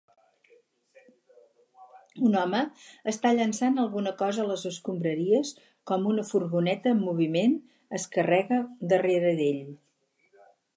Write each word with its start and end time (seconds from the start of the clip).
Un 2.29 2.37
home 2.39 2.61
està 3.13 3.33
llançant 3.41 3.77
alguna 3.83 4.15
cosa 4.23 4.45
a 4.45 4.47
les 4.53 4.65
escombraries 4.71 5.53
com 5.93 6.09
una 6.15 6.25
furgoneta 6.33 6.95
en 6.97 7.07
moviment 7.11 7.57
es 8.01 8.11
carrega 8.17 8.63
darrere 8.95 9.39
d'ell 9.43 9.65